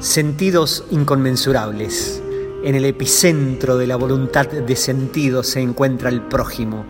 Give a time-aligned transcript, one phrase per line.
[0.00, 2.22] Sentidos inconmensurables.
[2.64, 6.86] En el epicentro de la voluntad de sentido se encuentra el prójimo.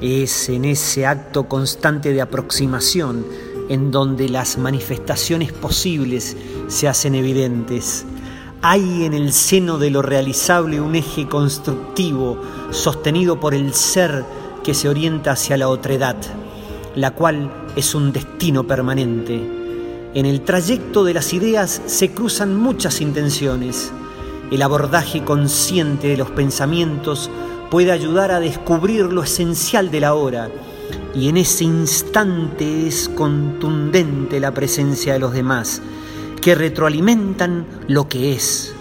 [0.00, 3.24] Es en ese acto constante de aproximación
[3.68, 6.36] en donde las manifestaciones posibles
[6.66, 8.04] se hacen evidentes.
[8.62, 12.42] Hay en el seno de lo realizable un eje constructivo
[12.72, 14.24] sostenido por el ser
[14.64, 16.16] que se orienta hacia la otredad,
[16.96, 19.53] la cual es un destino permanente
[20.14, 23.92] en el trayecto de las ideas se cruzan muchas intenciones.
[24.50, 27.30] El abordaje consciente de los pensamientos
[27.70, 30.48] puede ayudar a descubrir lo esencial de la hora
[31.14, 35.82] y en ese instante es contundente la presencia de los demás,
[36.40, 38.72] que retroalimentan lo que es.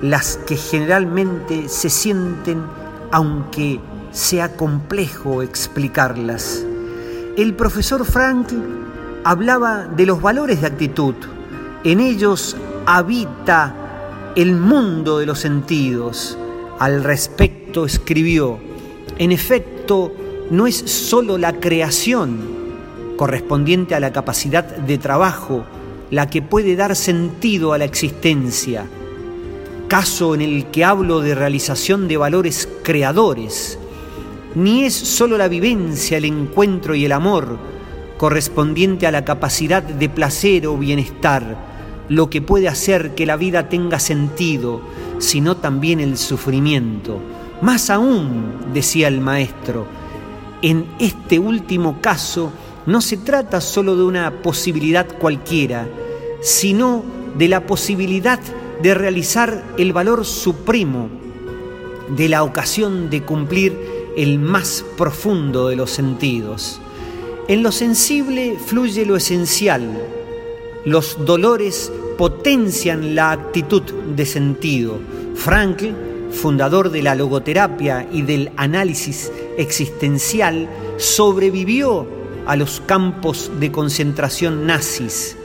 [0.00, 2.64] las que generalmente se sienten
[3.12, 3.80] aunque
[4.10, 6.64] sea complejo explicarlas.
[7.36, 8.48] El profesor Frank
[9.22, 11.14] hablaba de los valores de actitud.
[11.84, 13.72] En ellos habita
[14.34, 16.36] el mundo de los sentidos
[16.78, 18.58] al respecto escribió,
[19.18, 20.12] en efecto,
[20.50, 22.38] no es sólo la creación
[23.16, 25.64] correspondiente a la capacidad de trabajo
[26.10, 28.86] la que puede dar sentido a la existencia,
[29.88, 33.78] caso en el que hablo de realización de valores creadores,
[34.54, 37.58] ni es sólo la vivencia, el encuentro y el amor
[38.18, 41.56] correspondiente a la capacidad de placer o bienestar,
[42.08, 44.80] lo que puede hacer que la vida tenga sentido,
[45.18, 47.20] sino también el sufrimiento.
[47.60, 49.86] Más aún, decía el maestro,
[50.62, 52.52] en este último caso
[52.86, 55.88] no se trata solo de una posibilidad cualquiera,
[56.40, 57.02] sino
[57.36, 58.40] de la posibilidad
[58.82, 61.08] de realizar el valor supremo
[62.08, 63.76] de la ocasión de cumplir
[64.16, 66.80] el más profundo de los sentidos.
[67.48, 69.88] En lo sensible fluye lo esencial,
[70.84, 74.98] los dolores potencian la actitud de sentido.
[75.34, 75.90] Frankl,
[76.30, 82.06] fundador de la logoterapia y del análisis existencial, sobrevivió
[82.46, 85.36] a los campos de concentración nazis.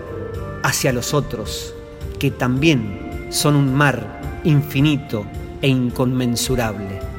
[0.64, 1.72] hacia los otros,
[2.18, 5.24] que también son un mar infinito
[5.62, 7.13] e inconmensurable.